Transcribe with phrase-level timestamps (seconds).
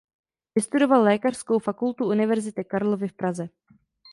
[0.55, 3.49] Vystudoval Lékařskou fakultu University Karlovy v Praze.